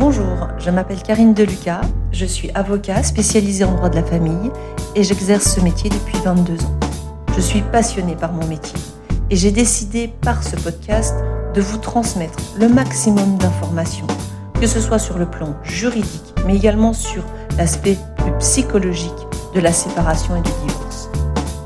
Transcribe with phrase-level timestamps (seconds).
[0.00, 4.50] Bonjour, je m'appelle Karine Deluca, je suis avocat spécialisée en droit de la famille
[4.94, 6.80] et j'exerce ce métier depuis 22 ans.
[7.36, 8.78] Je suis passionnée par mon métier
[9.28, 11.14] et j'ai décidé par ce podcast
[11.52, 14.06] de vous transmettre le maximum d'informations,
[14.58, 17.22] que ce soit sur le plan juridique, mais également sur
[17.58, 19.12] l'aspect plus psychologique
[19.54, 21.10] de la séparation et du divorce.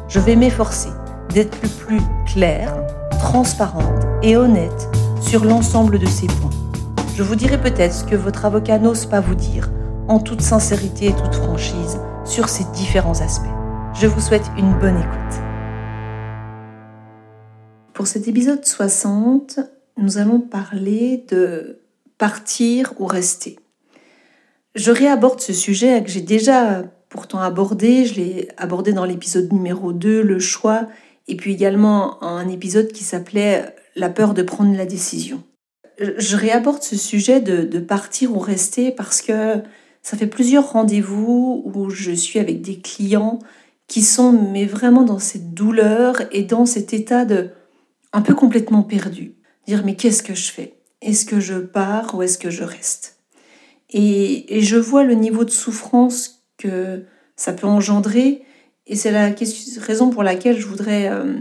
[0.09, 0.91] Je vais m'efforcer
[1.33, 2.75] d'être le plus claire,
[3.21, 4.89] transparente et honnête
[5.21, 6.64] sur l'ensemble de ces points.
[7.17, 9.71] Je vous dirai peut-être ce que votre avocat n'ose pas vous dire,
[10.09, 13.55] en toute sincérité et toute franchise, sur ces différents aspects.
[13.95, 15.41] Je vous souhaite une bonne écoute.
[17.93, 19.61] Pour cet épisode 60,
[19.97, 21.83] nous allons parler de
[22.19, 23.61] partir ou rester.
[24.75, 29.93] Je réaborde ce sujet que j'ai déjà pourtant abordé, je l'ai abordé dans l'épisode numéro
[29.93, 30.89] 2, le choix,
[31.29, 35.45] et puis également un épisode qui s'appelait La peur de prendre la décision.
[35.99, 39.63] Je réaborde ce sujet de, partir ou rester parce que
[40.03, 43.39] ça fait plusieurs rendez-vous où je suis avec des clients
[43.87, 47.51] qui sont mais vraiment dans cette douleur et dans cet état de
[48.13, 49.35] un peu complètement perdu.
[49.67, 50.75] Dire mais qu'est-ce que je fais?
[51.01, 53.19] Est-ce que je pars ou est-ce que je reste?
[53.91, 57.05] Et, je vois le niveau de souffrance que
[57.37, 58.43] ça peut engendrer
[58.87, 59.33] et c'est la
[59.81, 61.35] raison pour laquelle je voudrais euh,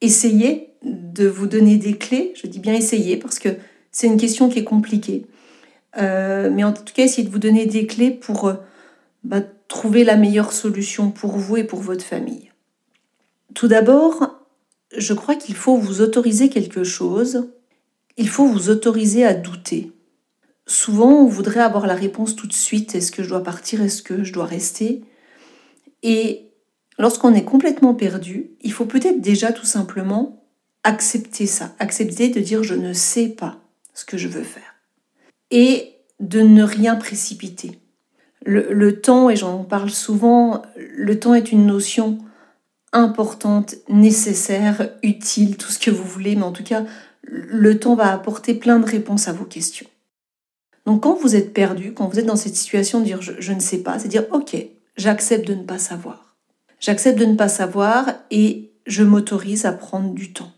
[0.00, 2.32] essayer de vous donner des clés.
[2.34, 3.50] Je dis bien essayer parce que
[3.92, 5.26] c'est une question qui est compliquée.
[5.98, 8.54] Euh, mais en tout cas, essayer de vous donner des clés pour euh,
[9.24, 12.50] bah, trouver la meilleure solution pour vous et pour votre famille.
[13.54, 14.40] Tout d'abord,
[14.96, 17.50] je crois qu'il faut vous autoriser quelque chose.
[18.16, 19.92] Il faut vous autoriser à douter.
[20.66, 22.94] Souvent, on voudrait avoir la réponse tout de suite.
[22.94, 25.02] Est-ce que je dois partir Est-ce que je dois rester?
[26.04, 26.46] Et
[26.98, 30.44] lorsqu'on est complètement perdu, il faut peut-être déjà tout simplement
[30.84, 31.74] accepter ça.
[31.80, 33.58] Accepter de dire je ne sais pas
[33.94, 34.74] ce que je veux faire.
[35.50, 37.78] Et de ne rien précipiter.
[38.44, 42.18] Le, temps, et j'en parle souvent, le temps est une notion
[42.92, 46.84] importante, nécessaire, utile, tout ce que vous voulez, mais en tout cas,
[47.22, 49.86] le temps va apporter plein de réponses à vos questions.
[50.86, 53.52] Donc quand vous êtes perdu, quand vous êtes dans cette situation de dire je, je
[53.52, 54.56] ne sais pas, c'est dire ok,
[54.96, 56.34] j'accepte de ne pas savoir.
[56.80, 60.50] J'accepte de ne pas savoir et je m'autorise à prendre du temps.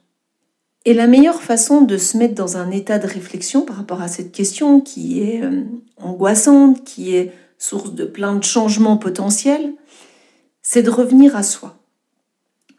[0.84, 4.08] Et la meilleure façon de se mettre dans un état de réflexion par rapport à
[4.08, 5.62] cette question qui est euh,
[5.96, 9.74] angoissante, qui est source de plein de changements potentiels,
[10.62, 11.76] c'est de revenir à soi.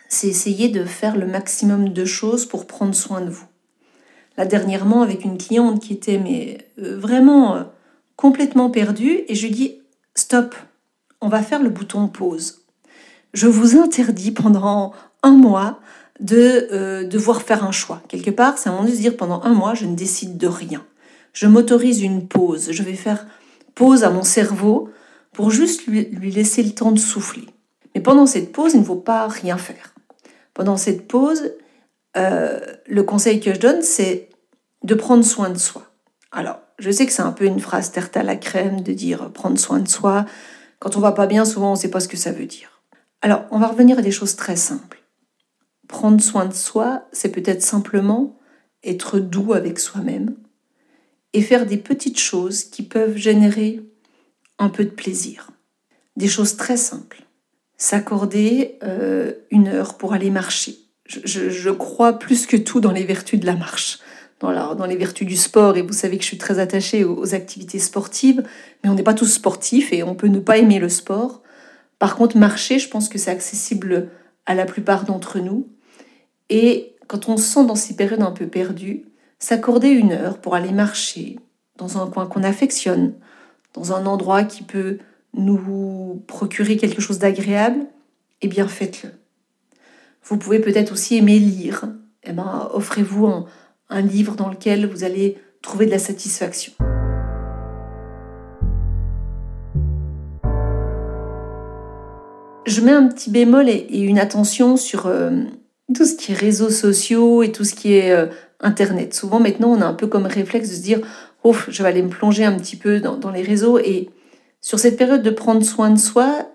[0.10, 3.46] C'est essayer de faire le maximum de choses pour prendre soin de vous.
[4.38, 7.64] Là dernièrement avec une cliente qui était mais euh, vraiment euh,
[8.18, 9.82] complètement perdue et je lui dis
[10.16, 10.56] stop,
[11.22, 12.66] on va faire le bouton pause.
[13.34, 14.94] Je vous interdis pendant
[15.24, 15.80] un mois
[16.24, 18.02] de euh, devoir faire un choix.
[18.08, 20.84] Quelque part, c'est un moment de dire pendant un mois, je ne décide de rien.
[21.34, 22.72] Je m'autorise une pause.
[22.72, 23.28] Je vais faire
[23.76, 24.90] pause à mon cerveau
[25.34, 27.46] pour juste lui, laisser le temps de souffler.
[27.94, 29.94] Mais pendant cette pause, il ne faut pas rien faire.
[30.54, 31.52] Pendant cette pause,
[32.16, 34.30] euh, le conseil que je donne, c'est
[34.84, 35.84] de prendre soin de soi.
[36.32, 39.30] Alors, je sais que c'est un peu une phrase terte à la crème de dire
[39.32, 40.26] prendre soin de soi.
[40.80, 42.82] Quand on va pas bien, souvent on ne sait pas ce que ça veut dire.
[43.22, 45.03] Alors, on va revenir à des choses très simples.
[45.94, 48.36] Prendre soin de soi, c'est peut-être simplement
[48.84, 50.34] être doux avec soi-même
[51.34, 53.80] et faire des petites choses qui peuvent générer
[54.58, 55.52] un peu de plaisir.
[56.18, 57.22] Des choses très simples.
[57.78, 60.78] S'accorder euh, une heure pour aller marcher.
[61.06, 64.00] Je, crois plus que tout dans les vertus de la marche,
[64.40, 65.78] dans, dans, les vertus du sport.
[65.78, 68.44] Et vous savez que je suis très attachée aux activités sportives,
[68.84, 71.44] mais on n'est pas tous sportifs et on peut ne pas aimer le sport.
[72.00, 74.10] Par contre, marcher, je pense que c'est accessible
[74.48, 75.68] à la plupart d'entre nous.
[76.50, 79.06] Et quand on se sent dans ces périodes un peu perdues,
[79.40, 81.38] s'accorder une heure pour aller marcher
[81.78, 83.14] dans un coin qu'on affectionne,
[83.74, 85.00] dans un endroit qui peut
[85.34, 87.88] nous procurer quelque chose d'agréable,
[88.42, 89.10] eh bien faites-le.
[90.24, 91.86] Vous pouvez peut-être aussi aimer lire.
[92.24, 93.28] Eh ben, offrez-vous
[93.90, 96.74] un, livre dans lequel vous allez trouver de la satisfaction.
[102.66, 105.44] Je mets un petit bémol et, une attention sur euh,
[105.94, 108.28] tout ce qui est réseaux sociaux et tout ce qui est euh,
[108.60, 109.14] Internet.
[109.14, 111.02] Souvent maintenant, on a un peu comme réflexe de se dire,
[111.44, 113.78] oh, je vais aller me plonger un petit peu dans, les réseaux.
[113.78, 114.10] Et
[114.62, 116.50] sur cette période de prendre soin de soi,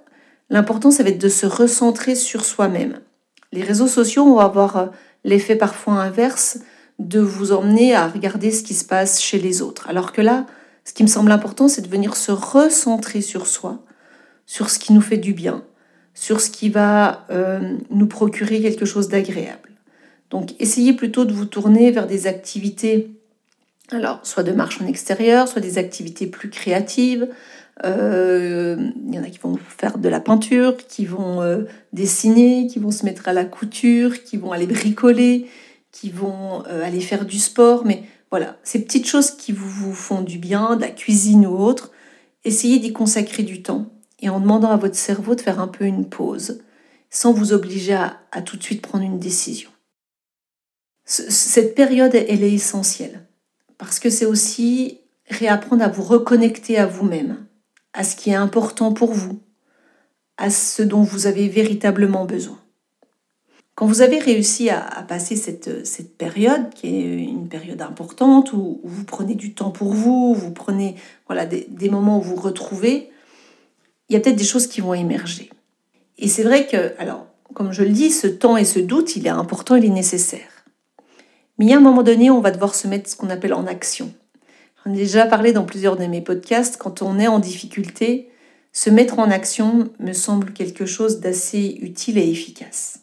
[0.50, 3.00] l'important, ça va être de se recentrer sur soi-même.
[3.52, 4.86] Les réseaux sociaux vont avoir euh,
[5.24, 6.58] l'effet parfois inverse
[6.98, 9.88] de vous emmener à regarder ce qui se passe chez les autres.
[9.88, 10.46] Alors que là,
[10.84, 13.78] ce qui me semble important, c'est de venir se recentrer sur soi,
[14.46, 15.62] sur ce qui nous fait du bien,
[16.18, 19.70] sur ce qui va euh, nous procurer quelque chose d'agréable.
[20.30, 23.08] Donc essayez plutôt de vous tourner vers des activités
[23.92, 27.28] Alors, soit de marche en extérieur, soit des activités plus créatives.
[27.84, 31.62] Euh, il y en a qui vont faire de la peinture, qui vont euh,
[31.92, 35.46] dessiner, qui vont se mettre à la couture, qui vont aller bricoler,
[35.92, 37.84] qui vont aller faire du sport.
[37.84, 41.56] Mais voilà, ces petites choses qui vous, vous font du bien, de la cuisine ou
[41.56, 41.92] autre,
[42.44, 43.86] essayez d'y consacrer du temps
[44.20, 46.60] et en demandant à votre cerveau de faire un peu une pause,
[47.10, 49.70] sans vous obliger à, tout de suite prendre une décision.
[51.04, 53.24] Cette période, elle est essentielle
[53.78, 55.00] parce que c'est aussi
[55.30, 57.46] réapprendre à vous reconnecter à vous-même,
[57.92, 59.40] à ce qui est important pour vous,
[60.36, 62.58] à ce dont vous avez véritablement besoin.
[63.74, 68.80] Quand vous avez réussi à, passer cette, cette, période, qui est une période importante, où,
[68.82, 70.96] vous prenez du temps pour vous, vous prenez
[71.28, 73.10] voilà, des, des moments où vous retrouvez,
[74.08, 75.50] il y a peut-être des choses qui vont émerger.
[76.18, 79.26] Et c'est vrai que, alors, comme je le dis, ce temps et ce doute, il
[79.26, 80.64] est important, il est nécessaire.
[81.58, 83.54] Mais il y a un moment donné, on va devoir se mettre ce qu'on appelle
[83.54, 84.12] en action.
[84.84, 86.76] J'en ai déjà parlé dans plusieurs de mes podcasts.
[86.76, 88.30] Quand on est en difficulté,
[88.72, 93.00] se mettre en action me semble quelque chose d'assez utile et efficace.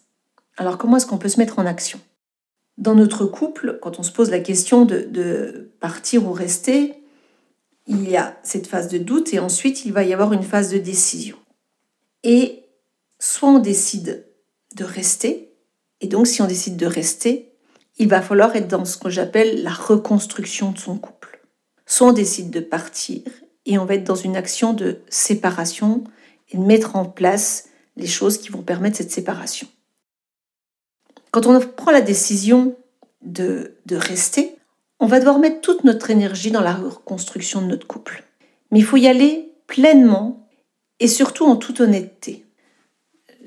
[0.56, 2.00] Alors comment est-ce qu'on peut se mettre en action?
[2.78, 6.94] Dans notre couple, quand on se pose la question de, de, partir ou rester,
[7.86, 10.70] il y a cette phase de doute et ensuite il va y avoir une phase
[10.70, 11.36] de décision.
[12.22, 12.64] Et
[13.18, 14.26] soit on décide
[14.74, 15.54] de rester,
[16.00, 17.52] et donc si on décide de rester,
[17.98, 21.40] il va falloir être dans ce que j'appelle la reconstruction de son couple.
[21.86, 23.22] Soit on décide de partir
[23.64, 26.04] et on va être dans une action de séparation
[26.50, 29.68] et de mettre en place les choses qui vont permettre cette séparation.
[31.30, 32.76] Quand on prend la décision
[33.22, 34.55] de, de rester,
[35.00, 38.24] on va devoir mettre toute notre énergie dans la reconstruction de notre couple.
[38.70, 40.48] Mais il faut y aller pleinement
[41.00, 42.44] et surtout en toute honnêteté.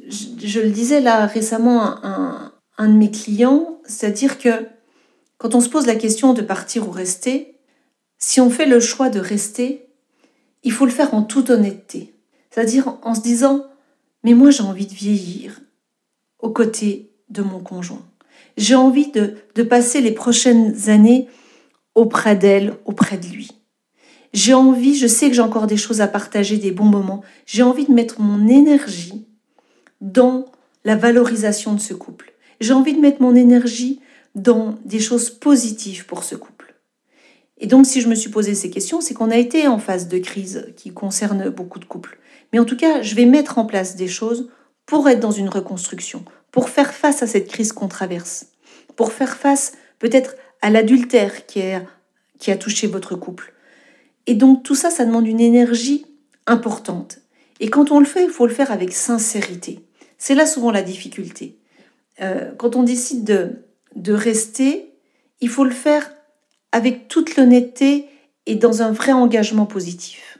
[0.08, 4.68] Je, le disais là récemment à un, un de mes clients, c'est-à-dire que
[5.38, 7.60] quand on se pose la question de partir ou rester,
[8.18, 9.90] si on fait le choix de rester,
[10.64, 12.14] il faut le faire en toute honnêteté.
[12.50, 13.66] C'est-à-dire en se disant,
[14.24, 15.62] mais moi j'ai envie de vieillir
[16.40, 18.06] aux côtés de mon conjoint.
[18.58, 21.28] J'ai envie de, passer les prochaines années
[21.96, 23.52] auprès d'elle, auprès de lui.
[24.32, 27.24] J'ai envie, je sais que j'ai encore des choses à partager, des bons moments.
[27.46, 29.26] J'ai envie de mettre mon énergie
[30.02, 30.46] dans
[30.86, 32.34] la valorisation de ce couple.
[32.62, 34.00] J'ai envie de mettre mon énergie
[34.36, 36.76] dans des choses positives pour ce couple.
[37.58, 40.08] Et donc, si je me suis posé ces questions, c'est qu'on a été en phase
[40.08, 42.18] de crise qui concerne beaucoup de couples.
[42.54, 44.50] Mais en tout cas, je vais mettre en place des choses
[44.86, 48.48] pour être dans une reconstruction, pour faire face à cette crise qu'on traverse,
[48.96, 53.54] pour faire face peut-être à l'adultère qui, a touché votre couple.
[54.26, 56.06] Et donc, tout ça, ça demande une énergie
[56.48, 57.20] importante.
[57.60, 59.80] Et quand on le fait, il faut le faire avec sincérité.
[60.18, 61.58] C'est là souvent la difficulté.
[62.22, 63.64] Euh, quand on décide de,
[63.96, 64.94] de rester,
[65.42, 66.12] il faut le faire
[66.72, 68.08] avec toute l'honnêteté
[68.46, 70.40] et dans un vrai engagement positif.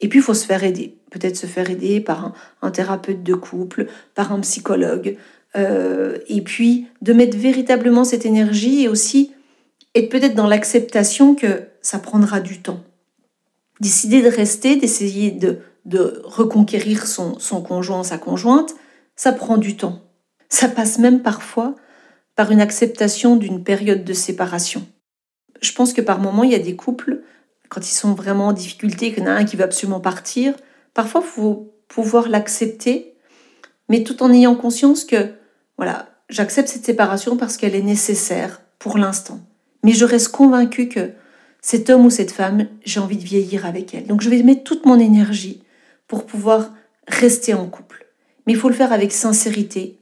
[0.00, 0.99] Et puis, il faut se faire aider.
[1.10, 5.16] Peut-être se faire aider par un, thérapeute de couple, par un psychologue.
[5.56, 9.32] Euh, et puis, de mettre véritablement cette énergie et aussi
[9.94, 12.80] être peut-être dans l'acceptation que ça prendra du temps.
[13.80, 15.58] Décider de rester, d'essayer de,
[16.24, 18.74] reconquérir son, son conjoint, sa conjointe,
[19.16, 20.00] ça prend du temps.
[20.48, 21.74] Ça passe même parfois
[22.36, 24.86] par une acceptation d'une période de séparation.
[25.60, 27.22] Je pense que par moments, il y a des couples,
[27.68, 30.54] quand ils sont vraiment en difficulté, qu'il y en a un qui veut absolument partir,
[30.94, 33.14] parfois, il faut pouvoir l'accepter,
[33.88, 35.32] mais tout en ayant conscience que,
[35.76, 39.40] voilà, j'accepte cette séparation parce qu'elle est nécessaire pour l'instant.
[39.82, 41.10] Mais je reste convaincue que
[41.60, 44.06] cet homme ou cette femme, j'ai envie de vieillir avec elle.
[44.06, 45.62] Donc je vais mettre toute mon énergie
[46.06, 46.72] pour pouvoir
[47.06, 48.06] rester en couple.
[48.46, 49.98] Mais il faut le faire avec sincérité,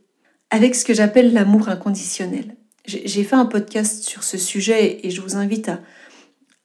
[0.50, 2.56] avec ce que j'appelle l'amour inconditionnel.
[2.86, 5.80] J'ai fait un podcast sur ce sujet et je vous invite à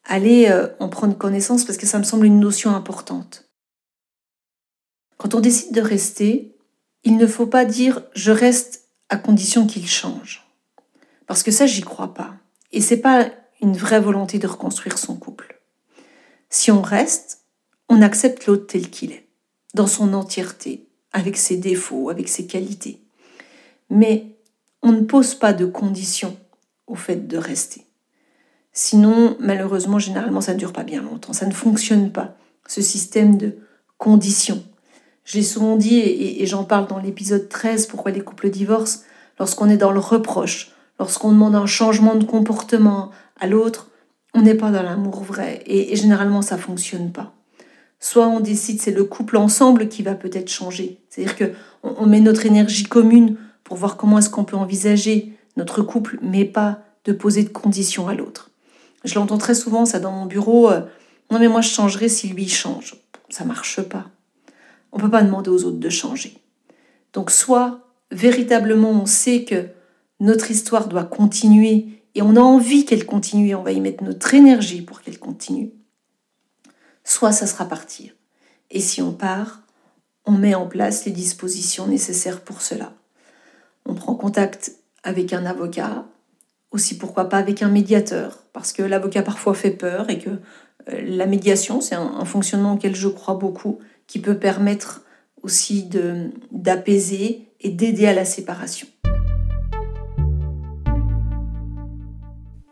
[0.05, 3.49] aller euh, en prendre connaissance parce que ça me semble une notion importante.
[5.17, 6.55] Quand on décide de rester,
[7.03, 10.47] il ne faut pas dire je reste à condition qu'il change.
[11.27, 12.35] Parce que ça, j'y crois pas.
[12.71, 13.29] Et c'est pas
[13.61, 15.61] une vraie volonté de reconstruire son couple.
[16.49, 17.45] Si on reste,
[17.89, 19.27] on accepte l'autre tel qu'il est,
[19.73, 23.03] dans son entièreté, avec ses défauts, avec ses qualités
[23.93, 24.35] mais
[24.81, 26.35] on ne pose pas de conditions
[26.87, 27.85] au fait de rester.
[28.73, 31.31] Sinon, malheureusement, généralement, ça ne dure pas bien longtemps.
[31.31, 32.35] Ça ne fonctionne pas,
[32.67, 33.57] ce système de
[33.97, 34.63] conditions.
[35.25, 39.03] Je l'ai souvent dit, et, j'en parle dans l'épisode 13, pourquoi les couples divorcent,
[39.39, 43.89] lorsqu'on est dans le reproche, lorsqu'on demande un changement de comportement à l'autre,
[44.33, 45.63] on n'est pas dans l'amour vrai.
[45.65, 47.33] Et, généralement, ça fonctionne pas.
[47.99, 50.99] Soit on décide, c'est le couple ensemble qui va peut-être changer.
[51.09, 51.51] C'est-à-dire que
[51.83, 56.45] on met notre énergie commune pour voir comment est-ce qu'on peut envisager notre couple, mais
[56.45, 58.49] pas de poser de conditions à l'autre.
[59.03, 60.69] Je l'entends très souvent, ça, dans mon bureau.
[60.69, 60.81] Euh,
[61.31, 62.95] non, mais moi, je changerais si lui change.
[63.29, 64.05] Ça marche pas.
[64.93, 66.37] On peut pas demander aux autres de changer.
[67.11, 67.81] Donc, soit
[68.11, 69.67] véritablement on sait que
[70.19, 74.33] notre histoire doit continuer et on a envie qu'elle continue on va y mettre notre
[74.33, 75.71] énergie pour qu'elle continue,
[77.03, 78.13] soit ça sera partir.
[78.71, 79.61] Et si on part,
[80.25, 82.93] on met en place les dispositions nécessaires pour cela.
[83.85, 84.73] On prend contact
[85.03, 86.05] avec un avocat,
[86.71, 91.01] aussi pourquoi pas avec un médiateur, parce que l'avocat parfois fait peur et que euh,
[91.01, 95.03] la médiation, c'est un, fonctionnement auquel je crois beaucoup, qui peut permettre
[95.41, 95.89] aussi
[96.51, 98.87] d'apaiser et d'aider à la séparation.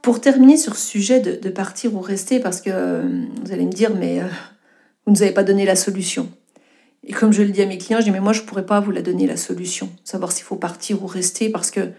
[0.02, 3.72] Pour terminer sur ce sujet de, partir ou rester, parce que euh, vous allez me
[3.72, 4.26] dire, mais euh,
[5.06, 6.30] vous ne nous avez pas donné la solution.
[7.06, 8.66] Et comme je le dis à mes clients, je dis, mais moi, je ne pourrais
[8.66, 11.92] pas vous la donner la solution, savoir s'il faut partir ou rester, parce que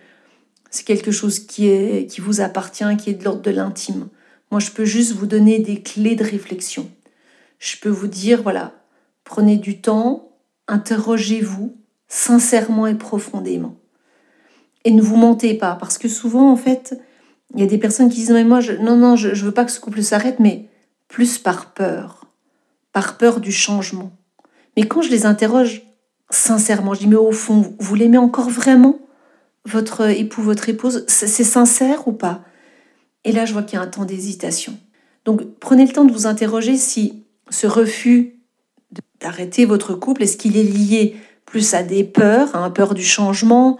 [0.71, 4.09] c'est quelque chose qui, est, qui vous appartient, qui est de l'ordre de l'intime.
[4.51, 6.91] Moi, je peux juste vous donner des clés de réflexion.
[7.59, 8.82] Je peux vous dire, voilà,
[9.25, 10.33] prenez du temps,
[10.69, 11.77] interrogez-vous
[12.09, 13.77] sincèrement et profondément.
[14.85, 17.01] Et ne vous mentez pas, parce que souvent, en fait,
[17.55, 19.53] il y a des personnes qui disent mais moi, je, non, non, je ne veux
[19.53, 20.69] pas que ce couple s'arrête, mais
[21.09, 22.27] plus par peur,
[22.93, 24.13] par peur du changement.
[24.77, 25.83] Mais quand je les interroge
[26.31, 28.99] sincèrement, je dis mais au fond, vous l'aimez encore vraiment
[29.67, 32.43] Votre époux, votre épouse, c'est sincère ou pas?
[33.25, 34.77] Et là, je vois qu'il y a un temps d'hésitation.
[35.25, 38.32] Donc prenez le temps de vous interroger si ce refus
[39.23, 43.05] d'arrêter votre couple, est-ce qu'il est lié plus à des peurs, à un peur du
[43.05, 43.79] changement,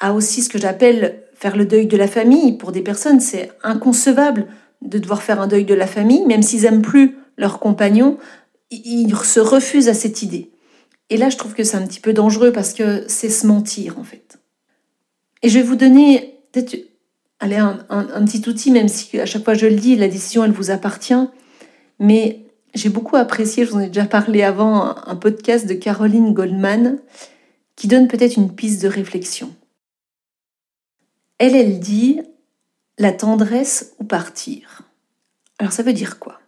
[0.00, 2.56] à aussi ce que j'appelle faire le deuil de la famille?
[2.56, 4.46] Pour des personnes, c'est inconcevable
[4.82, 8.18] de devoir faire un deuil de la famille, même s'ils n'aiment plus leur compagnon,
[8.70, 10.50] ils se refusent à cette idée.
[11.10, 13.98] Et là, je trouve que c'est un petit peu dangereux parce que c'est se mentir,
[13.98, 14.38] en fait.
[15.42, 16.76] Et je vais vous donner peut-être
[17.40, 20.44] allez, un, un, petit outil, même si à chaque fois je le dis, la décision,
[20.44, 21.14] elle vous appartient.
[21.98, 26.32] Mais j'ai beaucoup apprécié, je vous en ai déjà parlé avant, un podcast de Caroline
[26.32, 26.98] Goldman
[27.74, 29.54] qui donne peut-être une piste de réflexion.
[31.38, 32.20] Elle, elle dit
[32.98, 34.82] la tendresse ou partir?
[35.58, 36.40] Alors ça veut dire quoi?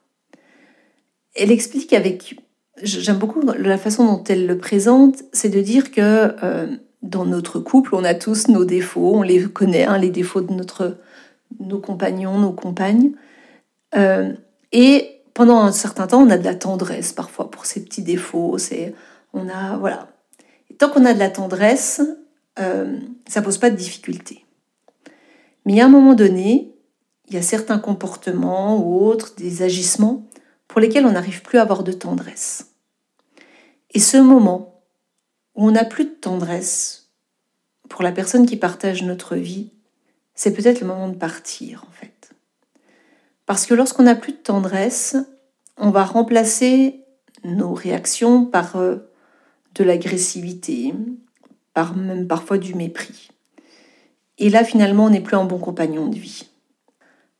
[1.34, 2.40] Elle explique avec...
[2.82, 7.58] J'aime beaucoup la façon dont elle le présente, c'est de dire que euh, dans notre
[7.58, 10.98] couple, on a tous nos défauts, on les connaît, hein, les défauts de notre,
[11.58, 13.12] nos compagnons, nos compagnes.
[13.96, 14.32] Euh,
[14.72, 18.56] et pendant un certain temps, on a de la tendresse parfois pour ces petits défauts.
[19.32, 20.08] On a, voilà.
[20.78, 22.02] tant qu'on a de la tendresse,
[22.58, 24.44] euh, ça pose pas de difficultés.
[25.64, 26.74] Mais à un moment donné,
[27.28, 30.26] il y a certains comportements ou autres, des agissements,
[30.66, 32.72] pour lesquels on n'arrive plus à avoir de tendresse.
[33.94, 34.82] Et ce moment
[35.54, 37.12] où on n'a plus de tendresse
[37.88, 39.70] pour la personne qui partage notre vie,
[40.34, 42.17] c'est peut-être le moment de partir en fait.
[43.48, 45.16] Parce que lorsqu'on n'a plus de tendresse,
[45.78, 47.00] on va remplacer
[47.44, 49.10] nos réactions par euh,
[49.74, 50.92] de l'agressivité,
[51.72, 53.30] par même parfois du mépris.
[54.36, 56.50] Et là, finalement, on n'est plus un bon compagnon de vie.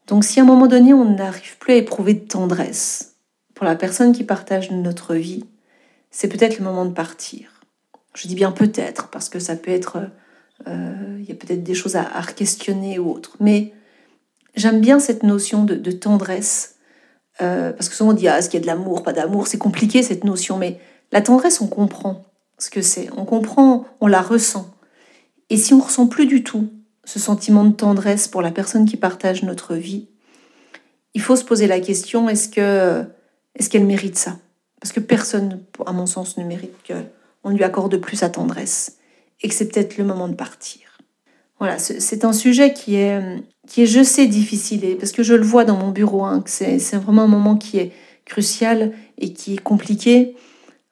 [0.07, 3.17] Donc si à un moment donné, on n'arrive plus à éprouver de tendresse
[3.55, 5.45] pour la personne qui partage notre vie,
[6.11, 7.61] c'est peut-être le moment de partir.
[8.15, 9.99] Je dis bien peut-être, parce que ça peut être...
[10.67, 13.37] Euh, il y a peut-être des choses à, questionner ou autre.
[13.41, 13.75] Mais
[14.55, 16.77] j'aime bien cette notion de, tendresse,
[17.41, 19.47] euh, parce que souvent on dit, ah, est-ce qu'il y a de l'amour, pas d'amour
[19.47, 20.79] C'est compliqué cette notion, mais
[21.13, 22.25] la tendresse, on comprend
[22.59, 23.09] ce que c'est.
[23.17, 24.71] On comprend, on la ressent.
[25.51, 26.69] Et si on ressent plus du tout
[27.05, 30.09] ce sentiment de tendresse pour la personne qui partage notre vie,
[31.15, 33.05] il faut se poser la question est-ce que
[33.55, 34.37] est-ce qu'elle mérite ça?
[34.81, 38.99] Parce que personne, à mon sens, ne mérite qu'on lui accorde plus sa tendresse
[39.41, 40.88] et que c'est peut-être le moment de partir.
[41.59, 43.21] Voilà, c'est un sujet qui est,
[43.67, 46.97] qui est, je sais, difficile, parce que je le vois dans mon bureau, hein, c'est
[46.97, 47.93] vraiment un moment qui est
[48.25, 50.37] crucial et qui est compliqué.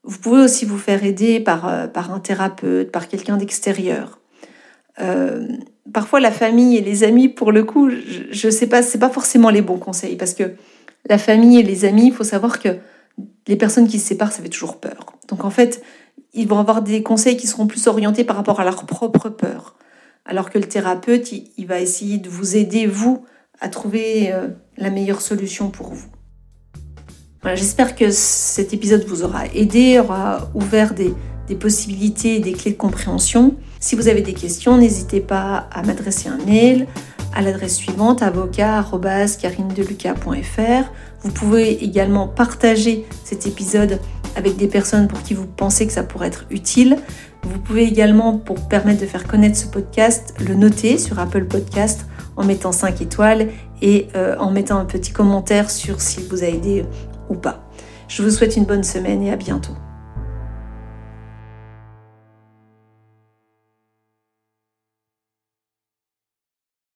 [0.02, 4.20] Vous pouvez aussi vous faire aider par, euh, par un thérapeute, par quelqu'un d'extérieur.
[5.00, 5.46] Euh,
[5.92, 9.10] parfois la famille et les amis, pour le coup, je ne sais pas, c'est pas
[9.10, 10.54] forcément les bons conseils parce que
[11.08, 12.76] la famille et les amis, il faut savoir que
[13.46, 15.14] les personnes qui se séparent, ça fait toujours peur.
[15.28, 15.82] Donc en fait,
[16.34, 19.76] ils vont avoir des conseils qui seront plus orientés par rapport à leur propre peur.
[20.26, 23.24] Alors que le thérapeute, il, va essayer de vous aider, vous,
[23.60, 26.06] à trouver euh, la meilleure solution pour vous.
[27.54, 31.14] J'espère que cet épisode vous aura aidé, aura ouvert des,
[31.46, 33.54] des possibilités des clés de compréhension.
[33.78, 36.88] Si vous avez des questions, n'hésitez pas à m'adresser un mail
[37.36, 40.92] à l'adresse suivante avocat.carinedeluca.fr.
[41.20, 44.00] Vous pouvez également partager cet épisode
[44.36, 46.98] avec des personnes pour qui vous pensez que ça pourrait être utile.
[47.42, 52.06] Vous pouvez également, pour permettre de faire connaître ce podcast, le noter sur Apple Podcast
[52.36, 53.48] en mettant 5 étoiles
[53.82, 56.84] et euh, en mettant un petit commentaire sur si vous a aidé
[57.28, 57.68] ou pas.
[58.08, 59.72] Je vous souhaite une bonne semaine et à bientôt.